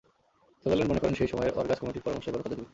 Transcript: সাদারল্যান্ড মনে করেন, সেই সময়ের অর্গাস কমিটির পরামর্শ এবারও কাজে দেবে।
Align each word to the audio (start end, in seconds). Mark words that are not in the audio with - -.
সাদারল্যান্ড 0.61 0.89
মনে 0.91 1.01
করেন, 1.01 1.15
সেই 1.19 1.29
সময়ের 1.33 1.55
অর্গাস 1.59 1.79
কমিটির 1.81 2.03
পরামর্শ 2.05 2.25
এবারও 2.29 2.43
কাজে 2.45 2.55
দেবে। 2.57 2.67